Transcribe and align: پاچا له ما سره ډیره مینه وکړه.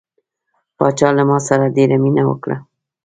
پاچا 0.77 1.09
له 1.17 1.23
ما 1.29 1.37
سره 1.47 1.73
ډیره 1.75 1.95
مینه 2.03 2.23
وکړه. 2.27 2.57